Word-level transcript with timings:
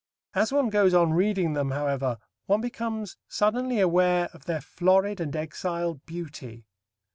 As 0.33 0.51
one 0.51 0.69
goes 0.71 0.95
on 0.95 1.13
reading 1.13 1.53
them, 1.53 1.69
however, 1.69 2.17
one 2.47 2.59
becomes 2.59 3.17
suddenly 3.27 3.79
aware 3.79 4.29
of 4.33 4.45
their 4.45 4.59
florid 4.59 5.19
and 5.21 5.35
exiled 5.35 6.03
beauty. 6.07 6.65